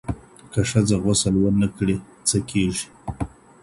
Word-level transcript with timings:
که 0.51 0.59
ښځه 0.69 0.95
غسل 1.03 1.33
ونکړي 1.39 1.95
څه 2.27 2.37
کيږي؟ 2.49 2.85